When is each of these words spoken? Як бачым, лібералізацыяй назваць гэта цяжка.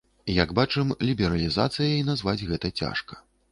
Як 0.35 0.53
бачым, 0.59 0.93
лібералізацыяй 1.09 2.01
назваць 2.09 2.47
гэта 2.51 2.75
цяжка. 2.83 3.23